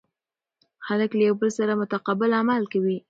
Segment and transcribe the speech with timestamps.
[0.85, 2.97] خلک له یو بل سره متقابل عمل کوي.